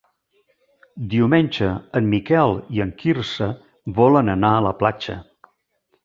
Diumenge 1.09 1.67
en 1.99 2.07
Miquel 2.13 2.53
i 2.77 2.81
en 2.85 2.93
Quirze 3.03 3.49
volen 3.99 4.33
anar 4.35 4.53
a 4.55 4.63
la 4.69 4.73
platja. 4.81 5.19